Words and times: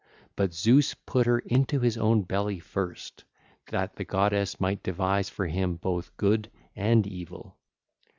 But 0.35 0.51
Zeus 0.51 0.95
put 1.05 1.27
her 1.27 1.37
into 1.37 1.79
his 1.79 1.95
own 1.95 2.23
belly 2.23 2.57
first, 2.57 3.23
that 3.67 3.95
the 3.97 4.03
goddess 4.03 4.59
might 4.59 4.81
devise 4.81 5.29
for 5.29 5.45
him 5.45 5.75
both 5.75 6.17
good 6.17 6.49
and 6.75 7.05
evil. 7.05 7.55
(ll. 7.59 7.59